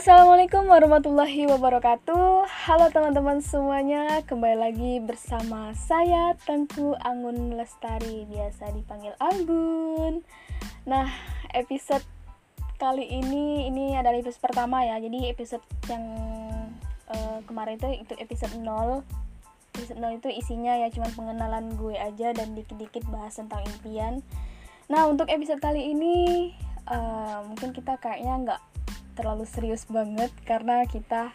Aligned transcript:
Assalamualaikum 0.00 0.64
warahmatullahi 0.64 1.44
wabarakatuh. 1.44 2.48
Halo 2.48 2.88
teman-teman 2.88 3.44
semuanya 3.44 4.24
Kembali 4.24 4.56
lagi 4.56 4.96
bersama 4.96 5.76
saya 5.76 6.32
Tengku 6.48 6.96
Anggun 7.04 7.52
Lestari 7.52 8.24
Biasa 8.24 8.72
dipanggil 8.72 9.12
Anggun 9.20 10.24
Nah 10.88 11.04
episode 11.52 12.00
kali 12.80 13.12
ini 13.12 13.68
Ini 13.68 14.00
adalah 14.00 14.24
episode 14.24 14.40
pertama 14.40 14.88
ya. 14.88 14.96
Jadi 15.04 15.28
episode 15.28 15.60
yang 15.92 16.04
uh, 17.12 17.44
kemarin 17.44 17.76
itu 17.76 18.00
itu 18.00 18.16
episode 18.16 18.56
0 18.56 19.04
Episode 19.76 20.00
0 20.00 20.16
itu 20.16 20.28
isinya 20.32 20.80
ya 20.80 20.88
cuma 20.88 21.12
pengenalan 21.12 21.76
gue 21.76 22.00
aja 22.00 22.32
Dan 22.32 22.56
dikit-dikit 22.56 23.04
bahas 23.12 23.36
tentang 23.36 23.60
impian. 23.68 24.24
Nah 24.88 25.04
untuk 25.12 25.28
episode 25.28 25.60
kali 25.60 25.92
ini 25.92 26.16
uh, 26.88 27.44
Mungkin 27.44 27.76
kita 27.76 28.00
kayaknya 28.00 28.48
nggak 28.48 28.60
terlalu 29.14 29.44
serius 29.46 29.86
banget 29.86 30.30
karena 30.46 30.86
kita 30.86 31.34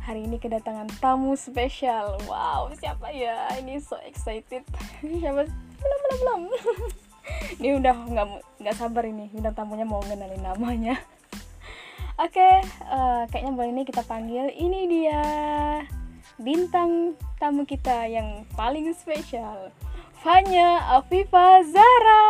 hari 0.00 0.24
ini 0.26 0.40
kedatangan 0.40 0.88
tamu 0.98 1.36
spesial. 1.36 2.18
Wow, 2.26 2.72
siapa 2.74 3.12
ya? 3.12 3.52
Ini 3.60 3.78
so 3.78 4.00
excited. 4.02 4.64
siapa? 5.04 5.46
Belum 5.80 5.98
belum 6.02 6.18
belum. 6.18 6.42
ini 7.60 7.68
udah 7.78 7.94
nggak 8.08 8.26
nggak 8.64 8.76
sabar 8.76 9.04
ini. 9.06 9.28
Bintang 9.30 9.54
tamunya 9.54 9.86
mau 9.86 10.00
ngenalin 10.02 10.42
namanya. 10.42 10.96
Oke, 12.20 12.36
okay, 12.36 12.54
uh, 12.84 13.24
kayaknya 13.32 13.52
boleh 13.56 13.70
ini 13.72 13.82
kita 13.88 14.04
panggil. 14.04 14.52
Ini 14.52 14.80
dia 14.88 15.22
bintang 16.40 17.16
tamu 17.36 17.64
kita 17.68 18.08
yang 18.08 18.44
paling 18.56 18.92
spesial. 18.96 19.72
Fanya 20.20 21.00
Afifa 21.00 21.64
Zara. 21.64 22.26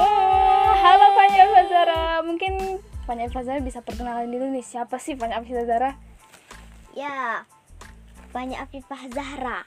Yeah. 0.00 0.72
Halo 0.80 1.06
Fanya 1.12 1.40
Afifa 1.44 1.62
Zara. 1.68 2.04
Mungkin 2.24 2.80
Fanya 3.02 3.26
Zara 3.28 3.58
bisa 3.58 3.82
perkenalan 3.82 4.30
dulu 4.30 4.46
nih 4.54 4.62
siapa 4.62 4.96
sih 5.02 5.18
Fanya 5.18 5.42
Zara? 5.42 5.98
Ya, 6.94 7.42
Fanya 8.30 8.62
Afifah 8.62 9.10
Zahra. 9.10 9.66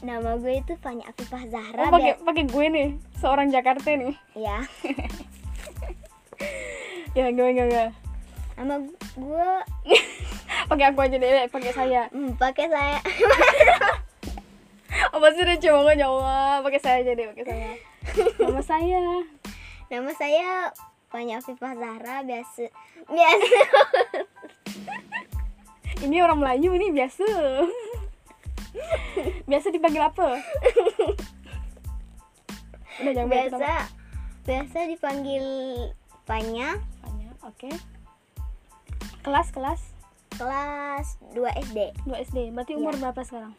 Nama 0.00 0.38
gue 0.40 0.54
itu 0.56 0.72
Fanya 0.80 1.10
Afifah 1.12 1.44
Zahra. 1.50 1.90
Oh, 1.90 1.92
pakai 1.92 2.16
pakai 2.22 2.44
gue 2.48 2.66
nih, 2.70 2.88
seorang 3.20 3.52
Jakarta 3.52 3.92
nih. 3.92 4.14
Ya. 4.32 4.64
ya, 7.18 7.26
gue 7.34 7.48
gue 7.52 7.66
gue. 7.68 7.86
Nama 8.56 8.74
gue 9.18 9.50
pakai 10.70 10.84
aku 10.88 11.00
aja 11.04 11.16
deh, 11.20 11.50
pakai 11.52 11.72
saya. 11.76 12.02
Hmm, 12.14 12.32
pakai 12.38 12.66
saya. 12.72 12.98
oh, 15.12 15.20
pasti 15.20 15.40
udah 15.44 15.58
coba 15.60 15.78
nggak 15.92 16.10
Pakai 16.64 16.80
saya 16.80 16.96
aja 17.04 17.12
deh, 17.12 17.26
pakai 17.34 17.44
saya. 17.44 17.70
Nama 18.40 18.62
saya. 18.64 19.02
Nama 19.88 20.10
saya 20.16 20.48
Fanya 21.08 21.40
Afifah 21.40 21.72
Zahra 21.76 22.16
biasa 22.24 22.68
biasa. 23.08 23.60
Ini 26.06 26.22
orang 26.22 26.38
Melayu 26.38 26.78
ini 26.78 26.94
biasa. 26.94 27.26
Biasa 29.50 29.74
dipanggil 29.74 29.98
apa? 29.98 30.38
Udah 33.02 33.12
jangan 33.16 33.26
biasa 33.26 33.90
biasa 34.46 34.78
dipanggil 34.88 35.44
Fanya 36.22 36.78
Fanya 37.02 37.34
oke. 37.42 37.66
Okay. 37.66 37.74
kelas? 39.26 39.50
Kelas 39.50 39.82
kelas 40.38 41.18
2 41.34 41.42
SD 41.68 41.78
2 42.06 42.24
SD 42.30 42.54
berarti 42.54 42.78
umur 42.78 42.94
ya. 42.94 43.10
berapa 43.10 43.20
sekarang? 43.26 43.58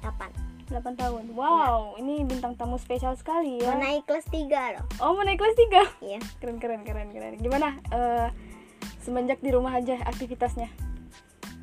8 0.00 0.43
8 0.68 0.96
tahun. 0.96 1.24
Wow, 1.36 1.96
ya. 1.96 2.04
ini 2.04 2.24
bintang 2.24 2.56
tamu 2.56 2.80
spesial 2.80 3.14
sekali 3.18 3.60
ya. 3.60 3.74
Mau 3.74 3.80
naik 3.80 4.04
kelas 4.08 4.26
3 4.28 4.76
loh. 4.78 4.84
Oh, 5.02 5.12
mau 5.16 5.24
naik 5.24 5.40
kelas 5.40 5.56
3? 6.00 6.04
Iya. 6.04 6.20
Keren 6.40 6.56
keren 6.62 6.82
keren 6.82 7.08
keren. 7.12 7.34
Gimana 7.40 7.76
uh, 7.92 8.28
semenjak 9.04 9.40
di 9.44 9.50
rumah 9.52 9.76
aja 9.76 10.00
aktivitasnya? 10.08 10.72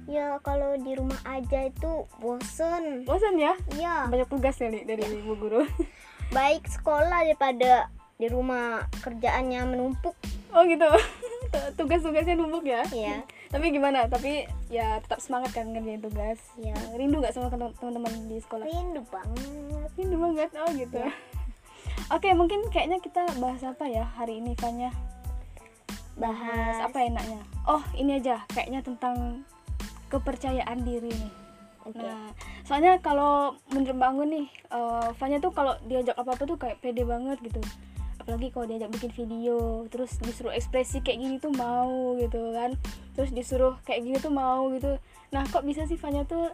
Ya, 0.10 0.42
kalau 0.42 0.76
di 0.82 0.94
rumah 0.98 1.18
aja 1.24 1.70
itu 1.70 2.10
bosen. 2.20 3.08
Bosen 3.08 3.38
ya? 3.38 3.54
Iya. 3.78 4.10
Banyak 4.10 4.30
tugas 4.30 4.58
ya 4.58 4.70
dari 4.70 5.02
ya. 5.02 5.10
ibu 5.10 5.34
guru. 5.38 5.62
Baik 6.36 6.68
sekolah 6.68 7.28
daripada 7.28 7.92
di 8.22 8.28
rumah 8.30 8.86
kerjaannya 9.02 9.78
menumpuk. 9.78 10.14
Oh, 10.52 10.64
gitu. 10.68 10.88
Tugas-tugasnya 11.80 12.40
numpuk 12.40 12.64
ya? 12.64 12.84
Iya 12.92 13.24
tapi 13.52 13.66
gimana? 13.76 14.08
Tapi 14.08 14.48
ya 14.72 15.04
tetap 15.04 15.20
semangat 15.20 15.52
kan 15.52 15.68
ngerjain 15.70 16.00
tugas. 16.00 16.40
Ya 16.56 16.76
rindu 16.96 17.20
gak 17.20 17.36
sama 17.36 17.52
teman-teman 17.52 18.32
di 18.32 18.40
sekolah? 18.40 18.64
Rindu 18.64 19.04
banget. 19.12 19.90
Rindu 20.00 20.18
banget. 20.18 20.50
Oh 20.56 20.72
gitu. 20.72 20.96
Ya. 20.98 21.12
oke 22.16 22.30
mungkin 22.34 22.66
kayaknya 22.72 23.04
kita 23.04 23.28
bahas 23.44 23.62
apa 23.68 23.86
ya 23.92 24.08
hari 24.16 24.40
ini 24.40 24.56
Fanya? 24.56 24.96
Bahas. 26.16 26.88
Apa 26.88 27.04
enaknya? 27.04 27.44
Oh 27.68 27.84
ini 28.00 28.18
aja 28.18 28.42
kayaknya 28.56 28.80
tentang 28.82 29.44
kepercayaan 30.08 30.82
diri 30.88 31.12
nih. 31.12 31.34
Okay. 31.82 31.98
nah 31.98 32.30
soalnya 32.62 33.02
kalau 33.02 33.58
menurut 33.74 33.98
bangun 33.98 34.30
nih 34.30 34.48
uh, 34.70 35.10
Fanya 35.18 35.42
tuh 35.42 35.50
kalau 35.50 35.74
diajak 35.90 36.14
apa 36.14 36.38
apa 36.38 36.44
tuh 36.46 36.54
kayak 36.54 36.78
pede 36.78 37.02
banget 37.02 37.42
gitu 37.42 37.58
apalagi 38.22 38.54
kalau 38.54 38.70
diajak 38.70 38.94
bikin 38.94 39.12
video 39.12 39.90
terus 39.90 40.16
disuruh 40.22 40.54
ekspresi 40.54 41.02
kayak 41.02 41.20
gini 41.20 41.36
tuh 41.42 41.52
mau 41.58 42.14
gitu 42.22 42.54
kan. 42.54 42.78
Terus 43.18 43.34
disuruh 43.34 43.76
kayak 43.84 44.06
gini 44.06 44.18
tuh 44.22 44.34
mau 44.34 44.70
gitu. 44.72 45.02
Nah 45.34 45.44
kok 45.50 45.66
bisa 45.66 45.90
sih 45.90 45.98
Fanya 45.98 46.24
tuh 46.30 46.54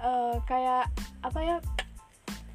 uh, 0.00 0.36
kayak 0.48 0.88
apa 1.20 1.38
ya 1.44 1.56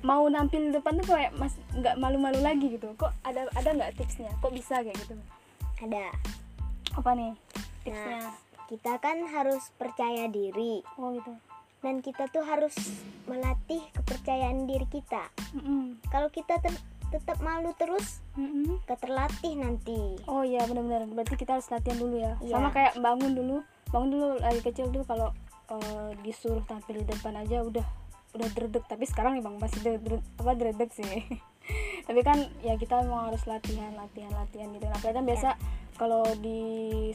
mau 0.05 0.29
nampil 0.29 0.69
di 0.69 0.71
depan 0.73 1.01
tuh 1.01 1.07
kayak 1.09 1.33
mas 1.37 1.53
nggak 1.77 1.95
malu-malu 2.01 2.41
lagi 2.41 2.73
gitu. 2.73 2.91
Kok 2.97 3.13
ada 3.21 3.45
ada 3.53 3.69
nggak 3.71 3.93
tipsnya? 3.95 4.33
Kok 4.41 4.53
bisa 4.53 4.81
kayak 4.81 4.97
gitu? 5.05 5.15
Ada. 5.85 6.09
Apa 6.97 7.13
nih 7.13 7.33
tipsnya? 7.85 8.17
Nah, 8.25 8.33
kita 8.67 8.93
kan 8.97 9.17
harus 9.29 9.69
percaya 9.77 10.25
diri. 10.27 10.81
Oh 10.97 11.13
gitu. 11.13 11.33
Dan 11.85 12.01
kita 12.01 12.25
tuh 12.33 12.41
harus 12.41 12.73
melatih 13.29 13.85
kepercayaan 13.93 14.65
diri 14.65 14.89
kita. 14.89 15.29
Mm 15.53 15.61
-hmm. 15.61 15.83
kalau 16.09 16.27
kita 16.33 16.57
tetap 17.07 17.39
malu 17.39 17.71
terus 17.79 18.19
mm-hmm. 18.35 18.83
terlatih 18.87 19.53
nanti. 19.55 20.19
Oh 20.27 20.43
iya 20.43 20.63
benar-benar. 20.67 21.07
Berarti 21.07 21.39
kita 21.39 21.59
harus 21.59 21.67
latihan 21.71 21.97
dulu 21.97 22.15
ya. 22.19 22.35
Yeah. 22.43 22.59
sama 22.59 22.69
kayak 22.75 22.99
bangun 22.99 23.31
dulu. 23.35 23.63
Bangun 23.89 24.09
dulu 24.11 24.25
lagi 24.43 24.61
kecil 24.63 24.91
tuh 24.91 25.03
kalau 25.07 25.31
uh, 25.71 26.11
disuruh 26.21 26.63
tampil 26.67 27.03
di 27.03 27.07
depan 27.07 27.39
aja 27.39 27.63
udah 27.63 27.85
udah 28.35 28.47
dredeg. 28.51 28.83
Tapi 28.85 29.03
sekarang 29.07 29.39
emang 29.39 29.55
masih 29.57 29.79
dredeg 29.79 30.19
apa 30.39 30.51
dredeg 30.53 30.89
sih. 30.91 31.07
Tapi 32.07 32.19
kan 32.23 32.39
ya 32.63 32.79
kita 32.79 33.03
mau 33.07 33.27
harus 33.27 33.43
latihan 33.47 33.91
latihan 33.95 34.31
latihan 34.35 34.67
gitu. 34.75 34.85
Nah 34.87 34.99
kan 34.99 35.23
biasa 35.23 35.49
yeah. 35.55 35.86
Kalau 35.97 36.23
di 36.39 36.61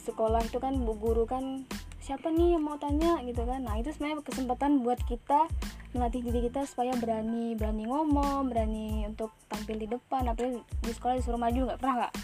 sekolah 0.03 0.43
itu 0.43 0.59
kan 0.59 0.75
bu 0.82 0.98
guru 0.98 1.25
kan 1.25 1.65
siapa 2.03 2.34
nih 2.34 2.59
yang 2.59 2.66
mau 2.66 2.76
tanya? 2.82 3.22
gitu 3.22 3.47
kan. 3.47 3.62
Nah 3.62 3.78
itu 3.78 3.94
sebenarnya 3.94 4.26
kesempatan 4.26 4.82
buat 4.82 4.98
kita 5.06 5.47
melatih 5.94 6.20
diri 6.25 6.50
kita 6.50 6.66
supaya 6.66 6.97
berani 6.98 7.54
berani 7.54 7.84
ngomong 7.87 8.48
berani 8.50 9.06
untuk 9.06 9.31
tampil 9.47 9.76
di 9.76 9.87
depan 9.87 10.25
apalagi 10.26 10.59
di 10.82 10.92
sekolah 10.92 11.15
disuruh 11.21 11.38
maju 11.38 11.59
nggak 11.71 11.78
pernah 11.78 11.94
nggak? 12.03 12.15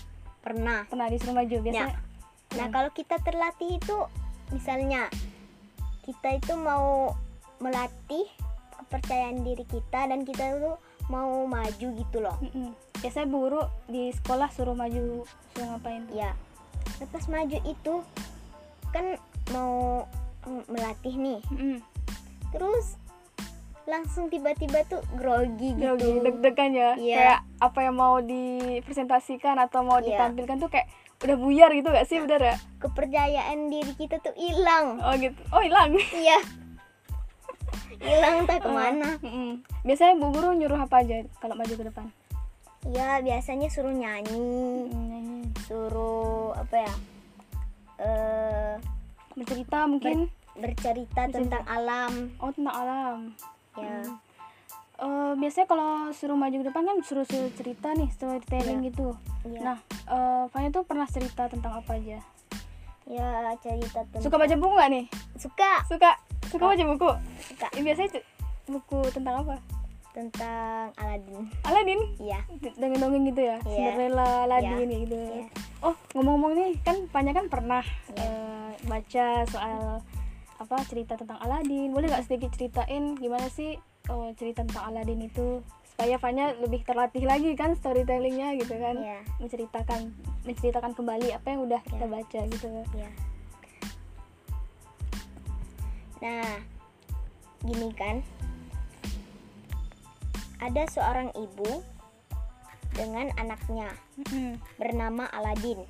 Pernah. 0.43 0.79
Pernah 0.91 1.07
disuruh 1.15 1.37
maju 1.39 1.57
biasanya? 1.63 1.95
Ya. 1.95 2.57
nah 2.59 2.67
hmm. 2.67 2.75
kalau 2.75 2.91
kita 2.97 3.17
terlatih 3.23 3.71
itu 3.77 3.97
misalnya 4.51 5.07
kita 6.03 6.41
itu 6.41 6.57
mau 6.57 7.13
melatih 7.61 8.25
kepercayaan 8.83 9.45
diri 9.45 9.69
kita 9.69 10.09
dan 10.09 10.25
kita 10.25 10.57
tuh 10.57 10.77
mau 11.13 11.45
maju 11.45 11.87
gitu 11.93 12.19
loh. 12.19 12.37
Mm 12.41 12.51
-mm. 12.53 12.69
biasanya 12.99 13.27
bu 13.31 13.37
guru 13.47 13.63
di 13.87 14.11
sekolah 14.11 14.49
suruh 14.51 14.75
maju 14.75 15.23
suruh 15.55 15.67
ngapain 15.77 16.03
ya 16.11 16.33
lepas 16.97 17.25
maju 17.29 17.59
itu 17.69 17.95
kan 18.91 19.21
mau 19.53 20.05
melatih 20.69 21.15
nih. 21.17 21.41
Mm 21.53 21.79
terus 22.49 22.97
langsung 23.89 24.29
tiba-tiba 24.29 24.85
tuh 24.89 25.01
grogi 25.17 25.73
gitu. 25.73 25.81
grogi 25.81 26.13
deg-degan 26.25 26.73
ya. 26.73 26.93
Yeah. 26.97 26.97
kayak 26.97 27.41
apa 27.61 27.79
yang 27.85 27.97
mau 27.97 28.21
dipresentasikan 28.21 29.57
atau 29.61 29.85
mau 29.85 30.01
yeah. 30.01 30.17
ditampilkan 30.17 30.57
tuh 30.61 30.73
kayak 30.73 30.89
udah 31.19 31.37
buyar 31.37 31.71
gitu 31.75 31.89
gak 31.91 32.07
sih 32.07 32.23
udah 32.23 32.39
ya 32.39 32.57
kepercayaan 32.81 33.69
diri 33.73 33.93
kita 33.97 34.21
tuh 34.21 34.33
hilang. 34.37 35.01
Oh 35.01 35.13
gitu. 35.17 35.37
Oh 35.53 35.61
hilang. 35.61 35.97
Iya. 35.97 36.39
Hilang 38.01 38.49
tak 38.49 38.61
ke 38.65 38.71
mana. 38.73 39.21
Uh, 39.21 39.29
mm 39.29 39.53
biasanya 39.89 40.21
bu 40.21 40.37
guru 40.37 40.53
nyuruh 40.53 40.81
apa 40.85 41.01
aja 41.01 41.25
kalau 41.41 41.57
maju 41.57 41.73
ke 41.73 41.85
depan 41.89 42.07
ya 42.87 43.19
biasanya 43.19 43.67
suruh 43.67 43.91
nyanyi, 43.91 44.87
nyanyi. 44.93 45.51
suruh 45.67 46.55
apa 46.55 46.77
ya 46.87 46.95
uh, 48.03 48.75
bercerita 49.35 49.87
mungkin? 49.87 50.31
ber 50.59 50.75
bercerita, 50.75 51.27
bercerita. 51.27 51.39
tentang 51.39 51.65
alam. 51.71 52.13
Oh 52.43 52.51
tentang 52.51 52.75
alam. 52.75 53.19
Ya. 53.79 54.03
Uh, 54.99 55.39
biasanya 55.39 55.71
kalau 55.71 56.11
suruh 56.11 56.35
maju 56.35 56.59
ke 56.59 56.67
depan 56.67 56.83
kan 56.83 56.99
suruh 57.07 57.23
suruh 57.23 57.47
cerita 57.55 57.95
nih 57.95 58.11
storytelling 58.11 58.83
ya. 58.83 58.87
gitu. 58.91 59.09
Ya. 59.47 59.61
nah 59.63 59.77
uh, 60.11 60.51
Fanya 60.51 60.75
tuh 60.75 60.83
pernah 60.83 61.07
cerita 61.07 61.47
tentang 61.47 61.79
apa 61.79 61.95
aja? 61.95 62.19
Ya 63.07 63.27
cerita 63.63 64.03
tentang 64.11 64.23
suka 64.27 64.37
baca 64.37 64.55
buku 64.59 64.75
nggak 64.75 64.91
nih? 64.91 65.05
Suka. 65.39 65.73
Suka? 65.87 66.19
Suka 66.51 66.65
baca 66.75 66.85
buku? 66.91 67.11
Suka. 67.39 67.67
Ya, 67.79 67.81
biasanya 67.87 68.11
buku 68.67 69.01
tentang 69.15 69.47
apa 69.47 69.78
tentang 70.19 70.91
Aladin 70.99 71.47
Aladin 71.63 72.01
iya 72.19 72.43
dongeng 72.75 72.99
dongeng 72.99 73.25
gitu 73.31 73.41
ya 73.47 73.57
yeah. 73.63 73.95
Cinderella 73.95 74.51
Aladin 74.51 74.89
yeah. 74.91 75.01
gitu 75.07 75.15
yeah. 75.15 75.49
oh 75.87 75.95
ngomong-ngomong 76.19 76.53
nih 76.59 76.75
kan 76.83 76.97
banyak 77.15 77.35
kan 77.39 77.47
pernah 77.47 77.85
Iya. 78.19 78.27
eh, 78.27 78.71
baca 78.91 79.27
soal 79.47 80.03
apa 80.59 80.77
cerita 80.91 81.15
tentang 81.15 81.39
Aladin 81.39 81.95
boleh 81.95 82.11
nggak 82.11 82.27
sedikit 82.27 82.51
ceritain 82.59 83.15
gimana 83.15 83.47
sih 83.47 83.79
oh, 84.11 84.35
cerita 84.35 84.67
tentang 84.67 84.91
Aladin 84.91 85.23
itu 85.23 85.63
supaya 85.87 86.19
Fanya 86.19 86.55
lebih 86.59 86.83
terlatih 86.83 87.23
lagi 87.27 87.55
kan 87.55 87.79
storytellingnya 87.79 88.59
gitu 88.59 88.75
kan 88.75 88.99
Iya. 88.99 89.19
menceritakan 89.39 90.15
menceritakan 90.43 90.93
kembali 90.99 91.31
apa 91.31 91.47
yang 91.47 91.63
udah 91.63 91.81
kita 91.87 92.07
Iya. 92.07 92.13
baca 92.19 92.41
gitu 92.51 92.67
Ya. 92.99 93.11
Nah, 96.19 96.59
gini 97.63 97.95
kan. 97.95 98.23
Ada 100.59 100.91
seorang 100.91 101.31
ibu 101.39 101.83
dengan 102.91 103.31
anaknya 103.39 103.95
bernama 104.81 105.31
Aladin. 105.31 105.87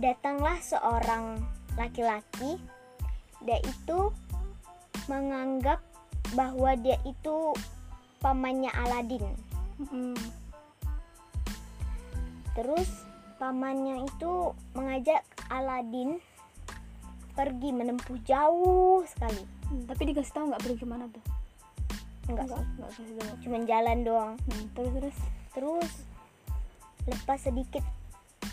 Datanglah 0.00 0.56
seorang 0.64 1.44
laki-laki, 1.76 2.56
dia 3.44 3.60
itu 3.60 4.08
menganggap 5.06 5.84
bahwa 6.32 6.72
dia 6.80 6.96
itu 7.04 7.52
pamannya 8.24 8.72
Aladin. 8.72 9.28
Terus 12.56 12.88
pamannya 13.36 14.08
itu 14.08 14.56
mengajak 14.72 15.20
Aladin 15.52 16.16
pergi 17.36 17.70
menempuh 17.76 18.16
jauh 18.24 19.04
sekali. 19.04 19.44
Hmm, 19.68 19.84
tapi 19.84 20.02
dikasih 20.08 20.32
tahu 20.32 20.44
nggak 20.48 20.62
pergi 20.64 20.80
ke 20.80 20.86
mana 20.88 21.10
tuh 21.12 21.43
Enggak 22.24 22.46
sih, 22.48 22.64
nggak 22.74 22.90
kasih 22.90 23.14
tahu 23.14 23.34
cuma 23.40 23.58
jalan 23.64 23.98
doang. 24.00 24.32
Hmm, 24.40 24.64
terus 24.72 24.92
terus 24.94 25.16
Terus 25.54 25.92
lepas 27.06 27.38
sedikit 27.38 27.84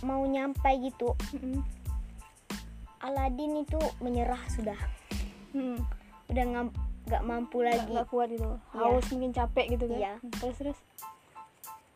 mau 0.02 0.22
nyampai 0.22 0.78
gitu, 0.84 1.18
Mm-mm. 1.34 1.66
Aladin 3.00 3.58
itu 3.58 3.82
menyerah 3.98 4.38
sudah. 4.50 4.78
Mm-mm. 5.52 5.82
Udah 6.28 6.44
nggak 7.02 7.24
mampu 7.24 7.66
lagi. 7.66 7.90
nggak 7.90 8.06
kuat 8.08 8.30
gitu 8.30 8.46
Iya. 8.46 8.78
haus 8.78 9.06
mungkin 9.10 9.32
capek 9.32 9.66
gitu 9.74 9.86
kan 9.88 9.98
Iya. 9.98 10.14
Hmm, 10.20 10.32
terus 10.38 10.56
terus 10.58 10.80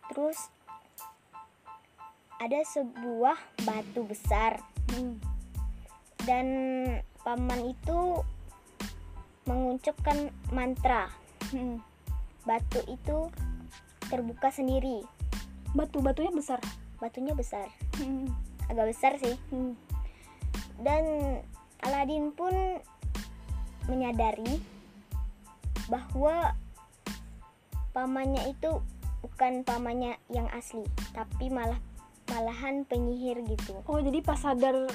Terus 0.06 0.40
ada 2.36 2.60
sebuah 2.64 3.38
batu 3.62 4.06
besar 4.06 4.62
Hmm. 4.92 5.18
dan 6.26 6.48
paman 7.22 7.62
itu 7.68 8.22
mengucapkan 9.46 10.30
mantra. 10.50 11.10
Mm-mm. 11.54 11.78
Batu 12.46 12.82
itu 12.90 13.30
terbuka 14.10 14.50
sendiri. 14.54 15.02
batu 15.76 16.00
batunya 16.00 16.32
besar 16.32 16.64
Batunya 17.04 17.36
besar, 17.36 17.68
Mm-mm. 18.00 18.32
agak 18.72 18.96
besar 18.96 19.12
sih. 19.20 19.36
Hmm. 19.52 19.76
Dan 20.80 21.04
Aladin 21.84 22.32
pun 22.32 22.56
menyadari 23.92 24.64
bahwa 25.92 26.56
pamannya 27.92 28.50
itu 28.50 28.80
bukan 29.20 29.68
pamannya 29.68 30.16
yang 30.32 30.48
asli, 30.56 30.88
tapi 31.12 31.52
malah 31.52 31.78
malahan 32.32 32.88
penyihir 32.90 33.38
gitu. 33.46 33.86
oh 33.86 34.02
jadi 34.02 34.18
pas 34.26 34.42
sadar 34.42 34.90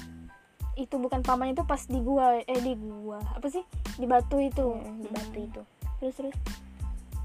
itu 0.74 0.94
bukan 0.98 1.22
paman 1.22 1.54
itu 1.54 1.62
pas 1.62 1.82
di 1.86 1.98
gua 2.02 2.42
eh 2.42 2.60
di 2.62 2.74
gua 2.74 3.20
apa 3.36 3.46
sih 3.50 3.62
di 3.98 4.06
batu 4.06 4.38
itu 4.40 4.66
Hmm, 4.66 5.02
di 5.02 5.08
batu 5.10 5.38
itu. 5.38 5.62
Terus 6.00 6.14
terus 6.16 6.36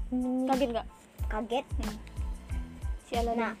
Menyi- 0.08 0.46
kaget 0.46 0.68
nggak 0.70 0.88
Kaget. 1.26 1.66
Hmm. 1.76 1.96
si 3.02 3.12
Aladin 3.14 3.40
Nah, 3.40 3.54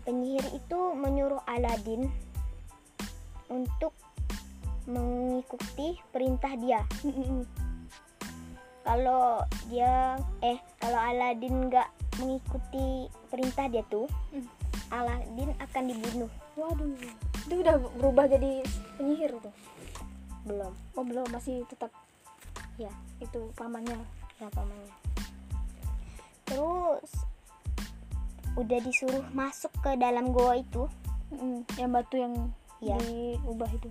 penyihir 0.00 0.46
itu 0.52 0.78
menyuruh 0.94 1.42
Aladin 1.44 2.06
untuk 3.46 3.90
mengikuti 4.86 5.98
perintah 6.10 6.54
dia. 6.54 6.82
Mm-mm. 7.02 7.42
Kalau 8.80 9.42
dia 9.66 10.14
eh 10.40 10.58
kalau 10.78 10.98
Aladin 10.98 11.66
nggak 11.66 11.88
mengikuti 12.16 13.06
perintah 13.26 13.66
dia 13.66 13.82
tuh, 13.84 14.06
Hmm. 14.30 14.46
Aladin 14.90 15.50
akan 15.58 15.82
dibunuh. 15.86 16.30
waduh 16.54 16.90
itu 17.40 17.54
udah 17.56 17.76
berubah 17.96 18.28
jadi 18.28 18.60
penyihir 18.94 19.32
tuh 19.38 19.54
Belum. 20.44 20.72
oh 20.92 21.02
belum 21.02 21.26
masih 21.32 21.64
tetap 21.66 21.88
Ya, 22.80 22.92
itu 23.20 23.52
pamannya 23.60 24.00
ya 24.40 24.48
pamannya. 24.56 24.94
Terus 26.48 27.10
udah 28.56 28.78
disuruh 28.80 29.24
masuk 29.36 29.68
ke 29.84 30.00
dalam 30.00 30.32
goa 30.32 30.56
itu. 30.56 30.88
Mm-mm. 31.30 31.62
yang 31.78 31.94
batu 31.94 32.18
yang 32.18 32.34
Iya. 32.82 32.98
diubah 32.98 33.70
itu 33.70 33.86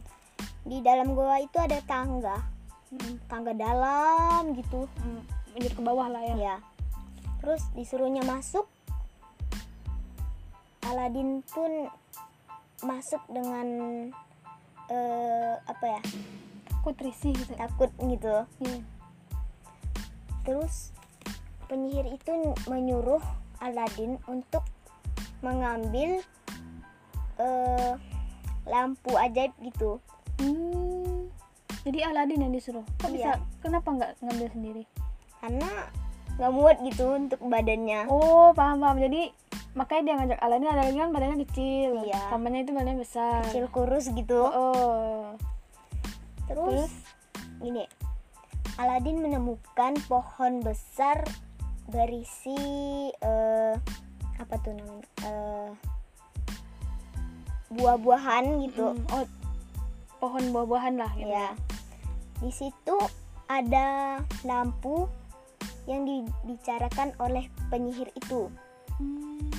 Di 0.68 0.84
dalam 0.84 1.16
goa 1.16 1.40
itu 1.40 1.56
ada 1.56 1.80
tangga, 1.88 2.36
Mm-mm. 2.92 3.16
tangga 3.32 3.56
dalam 3.56 4.52
gitu. 4.58 4.90
Mm, 5.06 5.24
menjadi 5.56 5.76
ke 5.78 5.82
bawah 5.86 6.08
lah 6.12 6.20
ya 6.26 6.36
Ya. 6.36 6.56
Terus 7.40 7.64
disuruhnya 7.78 8.26
masuk. 8.28 8.68
Aladin 10.84 11.46
pun 11.48 11.88
masuk 12.84 13.22
dengan 13.30 13.68
eh, 14.90 15.54
apa 15.64 15.86
ya? 15.86 16.02
Kok 16.80 16.96
terisi 16.96 17.36
gitu 17.36 17.54
Takut 17.56 17.92
gitu. 18.00 18.48
Iya. 18.64 18.80
Terus 20.48 20.96
penyihir 21.70 22.10
itu 22.10 22.34
menyuruh 22.66 23.22
Aladin 23.60 24.18
untuk 24.26 24.64
mengambil 25.44 26.24
eh, 27.40 27.94
lampu 28.68 29.12
ajaib 29.16 29.52
gitu. 29.64 30.00
Hmm. 30.40 31.28
Jadi 31.84 32.00
Aladin 32.04 32.44
yang 32.48 32.54
disuruh. 32.54 32.84
Kok 33.00 33.12
bisa? 33.12 33.36
Iya. 33.36 33.44
Kenapa 33.64 33.88
nggak 33.92 34.12
ngambil 34.24 34.48
sendiri? 34.52 34.84
Karena 35.40 35.72
nggak 36.40 36.52
muat 36.56 36.78
gitu 36.84 37.06
untuk 37.16 37.40
badannya. 37.44 38.08
Oh, 38.08 38.52
paham 38.56 38.80
paham. 38.80 38.98
Jadi 39.00 39.32
makanya 39.76 40.02
dia 40.04 40.16
ngajak 40.20 40.40
Aladin. 40.40 40.70
Aladin 40.72 40.98
kan 41.00 41.12
badannya 41.12 41.38
kecil. 41.48 41.92
Iya. 42.04 42.20
Pamannya 42.32 42.62
itu 42.68 42.72
badannya 42.72 43.00
besar. 43.00 43.44
Kecil 43.48 43.68
kurus 43.72 44.12
gitu. 44.12 44.40
Oh. 44.44 45.36
Terus, 46.50 46.92
gini, 47.62 47.86
Aladin 48.82 49.22
menemukan 49.22 49.94
pohon 50.10 50.66
besar 50.66 51.22
berisi 51.90 52.58
eh, 53.22 53.76
apa 54.40 54.56
tuh 54.66 54.74
namanya? 54.74 55.08
Eh, 55.26 55.70
buah-buahan 57.70 58.46
gitu. 58.66 58.98
Mm, 58.98 59.06
Oh, 59.14 59.26
pohon 60.18 60.44
buah-buahan 60.50 60.96
lah 60.98 61.12
gitu. 61.16 61.30
Ya. 61.30 61.54
Di 62.40 62.52
situ 62.56 62.98
ada 63.52 64.20
lampu 64.48 65.06
yang 65.90 66.06
dibicarakan 66.06 67.14
oleh 67.18 67.50
penyihir 67.74 68.10
itu. 68.14 68.50
Hmm. 68.98 69.50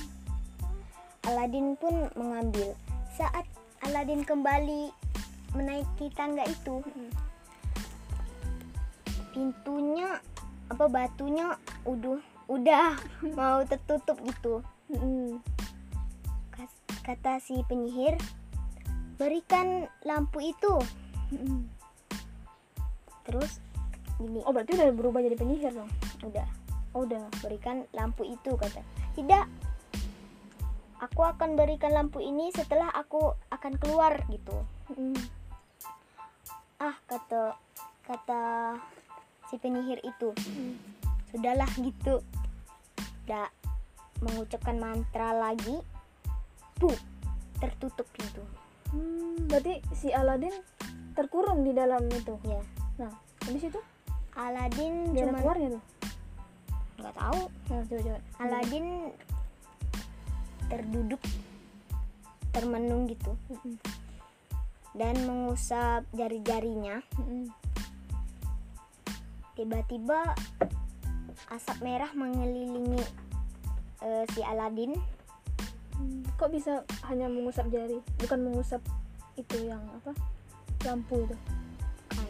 Aladin 1.27 1.75
pun 1.77 2.09
mengambil. 2.15 2.73
Saat 3.19 3.45
Aladin 3.85 4.23
kembali 4.25 4.93
menaiki 6.01 6.17
tangga 6.17 6.45
itu, 6.49 6.81
pintunya 9.37 10.17
apa 10.73 10.89
batunya 10.89 11.61
udah 11.85 12.21
udah 12.49 12.97
mau 13.39 13.61
tertutup 13.69 14.17
gitu. 14.25 14.65
Kata 17.05 17.37
si 17.41 17.61
penyihir, 17.69 18.17
berikan 19.21 19.85
lampu 20.09 20.41
itu. 20.41 20.75
Terus 23.29 23.61
gini, 24.17 24.41
Oh, 24.49 24.53
berarti 24.57 24.73
udah 24.77 24.89
berubah 24.97 25.21
jadi 25.21 25.37
penyihir 25.37 25.73
dong. 25.77 25.91
udah 26.25 26.49
Oh, 26.91 27.07
udah. 27.07 27.23
berikan 27.45 27.87
lampu 27.95 28.27
itu 28.27 28.57
kata. 28.57 28.83
Tidak. 29.15 29.47
Aku 31.01 31.23
akan 31.23 31.57
berikan 31.57 31.95
lampu 31.95 32.19
ini 32.21 32.51
setelah 32.53 32.91
aku 32.93 33.33
akan 33.49 33.73
keluar 33.79 34.21
gitu. 34.29 34.53
Mm. 34.99 35.40
Ah, 36.81 36.97
kata 37.05 37.61
kata 38.09 38.43
si 39.53 39.61
penyihir 39.61 40.01
itu. 40.01 40.33
Sudahlah 41.29 41.69
gitu. 41.77 42.25
Tidak 43.23 43.49
mengucapkan 44.25 44.81
mantra 44.81 45.37
lagi. 45.37 45.77
Puh, 46.81 46.97
tertutup 47.61 48.09
pintu. 48.17 48.41
Hmm, 48.91 49.47
berarti 49.47 49.85
si 49.93 50.09
Aladin 50.11 50.57
terkurung 51.13 51.63
di 51.63 51.77
dalam 51.77 52.03
itu. 52.09 52.41
Ya. 52.49 52.65
Nah, 52.97 53.13
habis 53.45 53.69
itu 53.69 53.81
Aladin 54.35 55.13
cuma 55.13 55.39
keluarnya 55.39 55.77
tuh? 55.77 55.85
nggak 57.01 57.17
tahu. 57.17 57.41
Nah, 57.69 57.81
coba 57.85 58.01
coba. 58.09 58.19
Aladin 58.41 58.87
terduduk 60.71 61.21
termenung 62.55 63.11
gitu 63.11 63.35
Mm-mm. 63.51 63.75
Dan 64.95 65.15
mengusap 65.27 66.03
jari-jarinya. 66.15 67.03
Tiba-tiba 69.55 70.35
asap 71.51 71.77
merah 71.83 72.11
mengelilingi 72.15 73.03
eh, 74.03 74.25
si 74.35 74.41
Aladin. 74.43 74.97
Hmm, 76.01 76.25
kok 76.41 76.49
bisa 76.49 76.83
hanya 77.13 77.29
mengusap 77.29 77.69
jari? 77.69 78.01
Bukan 78.19 78.41
mengusap 78.41 78.81
itu 79.37 79.57
yang 79.69 79.83
apa? 80.01 80.17
Lampu 80.89 81.29
itu? 81.29 81.37
Kan 82.09 82.29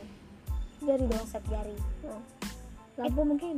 jari 0.82 1.04
dong. 1.06 1.22
Mengusap 1.22 1.42
jari. 1.48 1.76
Oh. 2.06 2.22
lampu 2.98 3.22
mungkin. 3.24 3.56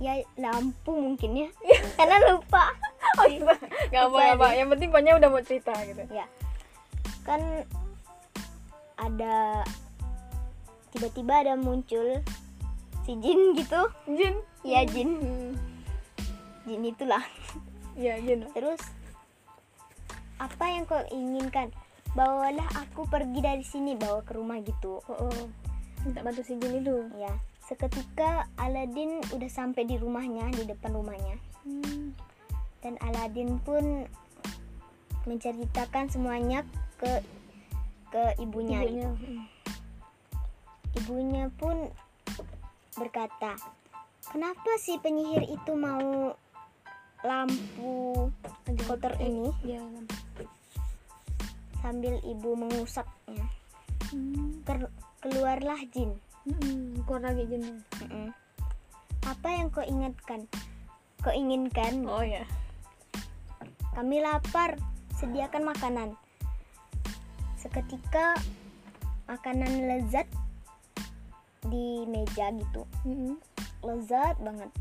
Ya 0.00 0.24
lampu 0.40 0.92
mungkin 0.96 1.30
ya. 1.36 1.48
Karena 1.98 2.16
lupa. 2.32 2.72
Oh 3.20 3.26
iya. 3.28 3.54
Nggak 3.92 4.02
apa 4.06 4.16
Lupa 4.16 4.34
apa 4.34 4.46
deh. 4.48 4.56
yang 4.56 4.68
penting 4.72 4.88
pokoknya 4.88 5.12
udah 5.20 5.28
mau 5.28 5.42
cerita 5.44 5.74
gitu. 5.84 6.02
Ya. 6.08 6.26
Kan 7.28 7.68
ada 9.00 9.64
tiba-tiba 10.92 11.40
ada 11.40 11.54
muncul 11.56 12.20
si 13.08 13.12
jin 13.18 13.56
gitu. 13.56 13.82
Jin? 14.04 14.34
Ya 14.60 14.84
jin. 14.84 15.10
Hmm. 15.16 15.52
jin 16.68 16.84
itulah. 16.84 17.24
Ya 17.96 18.20
jin 18.20 18.44
terus 18.52 18.80
apa 20.36 20.64
yang 20.68 20.84
kau 20.84 21.00
inginkan? 21.08 21.72
Bawalah 22.12 22.66
aku 22.74 23.06
pergi 23.06 23.40
dari 23.40 23.64
sini 23.64 23.94
bawa 23.96 24.20
ke 24.26 24.34
rumah 24.34 24.58
gitu. 24.60 25.00
Oh, 25.08 25.30
oh. 25.30 25.44
minta 26.04 26.20
bantu 26.20 26.44
si 26.44 26.60
jin 26.60 26.84
itu? 26.84 26.96
Ya 27.16 27.32
seketika 27.70 28.50
Aladin 28.58 29.22
udah 29.30 29.46
sampai 29.46 29.86
di 29.86 29.94
rumahnya 29.94 30.50
di 30.50 30.66
depan 30.66 30.90
rumahnya. 30.90 31.38
Hmm. 31.62 32.16
dan 32.80 32.96
Aladin 33.04 33.60
pun 33.60 34.08
menceritakan 35.28 36.08
semuanya 36.08 36.64
ke 36.96 37.20
ke 38.10 38.24
ibunya, 38.42 38.82
ibunya 38.84 39.06
gitu. 39.06 39.10
Hmm. 39.14 39.42
ibunya 40.98 41.44
pun 41.54 41.76
berkata 42.98 43.54
kenapa 44.34 44.70
si 44.82 44.98
penyihir 44.98 45.46
itu 45.46 45.72
mau 45.78 46.34
lampu 47.22 48.28
kotor 48.84 49.14
eh, 49.22 49.30
ini 49.30 49.50
ya 49.62 49.80
lampu. 49.80 50.44
sambil 51.80 52.14
ibu 52.26 52.50
mengusapnya 52.58 53.46
hmm. 54.12 54.62
Keluarlah 55.20 55.76
jin 55.92 56.16
Hmm. 56.40 56.96
keluar 57.04 57.20
lagi 57.36 57.44
jinnya 57.52 57.76
Mm-mm. 58.00 58.32
apa 59.28 59.48
yang 59.52 59.68
kau 59.68 59.84
ingatkan 59.84 60.48
kau 61.20 61.36
inginkan 61.36 62.00
oh 62.08 62.24
ya 62.24 62.48
kami 63.92 64.24
lapar 64.24 64.80
sediakan 65.20 65.68
makanan 65.68 66.08
seketika 67.60 68.40
makanan 69.28 69.84
lezat 69.84 70.24
di 71.68 72.08
meja 72.08 72.48
gitu 72.56 72.88
Hmm. 73.04 73.36
lezat 73.84 74.40
banget 74.40 74.72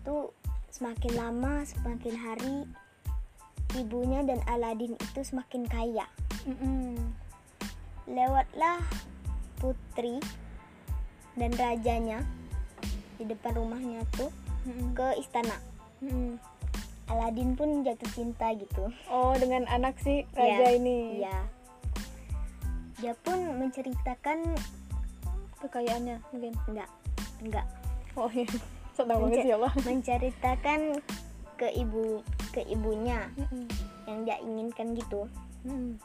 tuh 0.00 0.32
semakin 0.72 1.12
lama 1.12 1.60
semakin 1.68 2.16
hari 2.16 2.56
ibunya 3.76 4.24
dan 4.24 4.40
Aladin 4.48 4.96
itu 4.96 5.20
semakin 5.20 5.68
kaya 5.68 6.08
Hmm. 6.48 7.12
lewatlah 8.08 8.80
putri 9.60 10.24
dan 11.36 11.52
rajanya 11.52 12.24
di 13.20 13.28
depan 13.28 13.60
rumahnya 13.60 14.08
tuh 14.16 14.32
Hmm. 14.64 14.96
ke 14.96 15.20
istana 15.20 15.60
Hmm. 16.00 16.40
Aladin 17.10 17.52
pun 17.52 17.82
jatuh 17.82 18.10
cinta 18.10 18.54
gitu 18.54 18.86
oh 19.06 19.34
dengan 19.34 19.66
anak 19.66 19.98
si 19.98 20.22
raja 20.32 20.64
Iya, 20.64 20.78
ini 20.78 20.98
Iya. 21.18 21.36
Dia 22.96 23.14
pun 23.16 23.56
menceritakan 23.56 24.54
kekayaannya 25.58 26.20
mungkin 26.30 26.52
enggak, 26.66 26.90
enggak. 27.40 27.66
oh 28.12 28.28
iya 28.28 28.44
sih 29.34 29.46
ya 29.46 29.56
Allah 29.56 29.72
Menceritakan 29.80 30.80
ke 31.56 31.68
ibu 31.74 32.20
ke 32.50 32.60
ibunya 32.62 33.28
Hmm. 33.36 33.68
yang 34.04 34.18
dia 34.22 34.36
inginkan 34.38 34.92
gitu. 34.92 35.28
Hmm. 35.62 35.96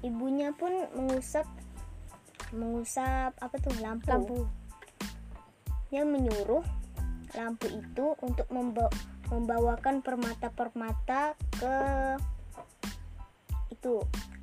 Ibunya 0.00 0.52
pun 0.52 0.70
mengusap 0.92 1.44
mengusap 2.48 3.36
apa 3.36 3.56
tuh 3.58 3.74
lampu. 3.78 4.08
lampu 4.08 4.38
Dia 5.88 6.04
menyuruh 6.04 6.64
lampu 7.34 7.66
itu 7.68 8.16
untuk 8.18 8.48
memba- 8.48 8.92
membawakan 9.28 10.00
permata-permata 10.00 11.36
ke 11.56 11.74
itu 13.68 14.00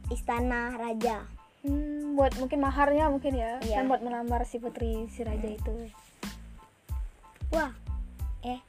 istana 0.10 0.78
raja. 0.78 1.26
Hmm, 1.66 2.14
buat 2.14 2.38
mungkin 2.38 2.62
maharnya 2.62 3.10
mungkin 3.10 3.34
ya 3.34 3.58
Iya. 3.66 3.82
kan 3.82 3.90
buat 3.90 4.02
melamar 4.06 4.46
si 4.46 4.62
putri 4.62 5.10
si 5.10 5.26
raja 5.26 5.50
itu 5.50 5.90
Wah, 7.50 7.74
eh 8.46 8.62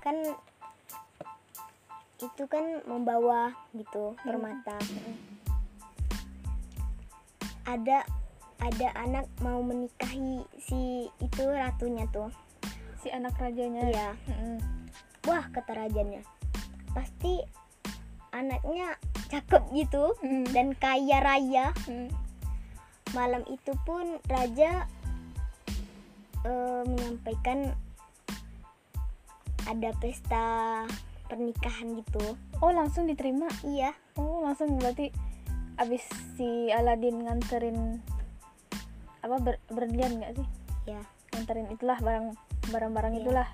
kan 0.00 0.16
itu 2.20 2.44
kan 2.48 2.84
membawa 2.84 3.52
gitu 3.76 4.16
permata. 4.24 4.76
Ada 7.68 8.04
ada 8.60 8.88
anak 8.96 9.24
mau 9.40 9.60
menikahi 9.60 10.44
si 10.60 11.08
itu 11.20 11.44
ratunya 11.44 12.04
tuh. 12.08 12.28
si 13.00 13.08
anak 13.08 13.32
rajanya 13.40 13.80
Iya. 13.88 14.10
Mm-mm. 14.28 14.79
Wah, 15.28 15.44
kata 15.52 15.76
rajanya. 15.76 16.22
Pasti 16.92 17.40
anaknya 18.30 18.94
cakep 19.28 19.62
gitu 19.74 20.14
Mm. 20.22 20.46
dan 20.54 20.68
kaya 20.74 21.18
raya. 21.20 21.74
Mm. 21.86 22.08
Malam 23.12 23.42
itu 23.50 23.74
pun 23.82 24.22
raja 24.30 24.86
eh, 26.40 26.82
menyampaikan 26.88 27.74
ada 29.68 29.92
pesta 30.00 30.46
pernikahan 31.28 31.94
gitu. 31.94 32.34
oh 32.58 32.72
langsung 32.74 33.06
diterima 33.06 33.46
Iya, 33.62 33.94
oh 34.18 34.42
langsung 34.42 34.80
berarti 34.80 35.14
abis 35.78 36.02
si 36.34 36.72
Aladin 36.74 37.22
nganterin 37.22 38.02
apa 39.20 39.36
ber, 39.38 39.54
berlian 39.70 40.18
nggak 40.18 40.32
sih 40.34 40.48
ya. 40.88 40.98
nganterin 41.30 41.68
itulah 41.70 42.00
barang 42.02 42.34
barang-barang 42.72 43.12
Iya. 43.14 43.20
itulah 43.22 43.48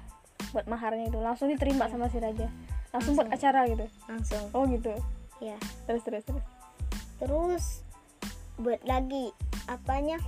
buat 0.51 0.67
maharnya 0.67 1.09
itu 1.09 1.19
langsung 1.19 1.49
diterima 1.49 1.87
Iya. 1.87 1.93
sama 1.95 2.07
si 2.11 2.19
raja 2.19 2.47
langsung, 2.91 3.15
buat 3.19 3.27
Langsung. 3.29 3.49
acara 3.49 3.61
gitu 3.67 3.87
Langsung. 4.07 4.45
oh 4.55 4.65
gitu 4.67 4.93
Ya. 5.39 5.57
terus 5.87 6.03
terus 6.03 6.25
terus 6.25 6.45
Terus 7.17 7.81
buat 8.61 8.81
lagi 8.85 9.33
apanya? 9.69 10.21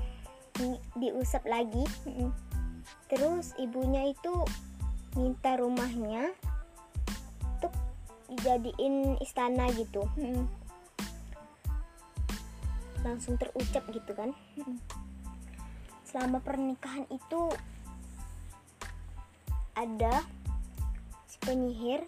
Di- 0.57 0.81
diusap 0.97 1.45
lagi. 1.45 1.85
Mm-mm. 2.09 2.33
Terus 3.13 3.53
ibunya 3.61 4.09
itu 4.09 4.33
minta 5.13 5.61
rumahnya 5.61 6.33
untuk 7.61 7.73
dijadiin 8.33 9.21
istana 9.21 9.69
gitu. 9.77 10.01
Mm-mm. 10.17 10.49
Langsung 13.05 13.37
terucap 13.37 13.85
gitu 13.93 14.13
kan. 14.17 14.33
Mm-mm. 14.57 14.81
Selama 16.09 16.41
pernikahan 16.41 17.05
itu 17.13 17.53
ada 19.79 20.27
si 21.31 21.39
penyihir 21.47 22.03